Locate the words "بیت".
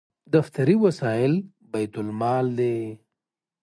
1.71-1.93